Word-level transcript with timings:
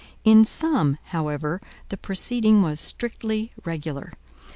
In 0.23 0.45
some, 0.45 0.97
however, 1.09 1.61
the 1.89 1.95
proceeding 1.95 2.63
was 2.63 2.79
strictly 2.79 3.51
regular. 3.63 4.13